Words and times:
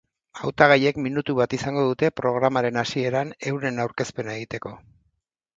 Hautagaiek 0.45 0.97
minutu 1.07 1.35
bat 1.41 1.53
izango 1.57 1.83
dute 1.89 2.11
programaren 2.21 2.81
hasieran 2.85 3.37
euren 3.53 3.81
aurkezpena 3.85 4.35
egiteko. 4.41 4.77